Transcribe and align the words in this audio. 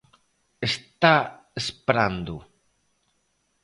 Está 0.69 1.15
esperando. 1.61 2.35